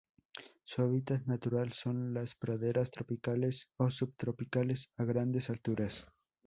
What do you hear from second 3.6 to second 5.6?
o subtropicales a grandes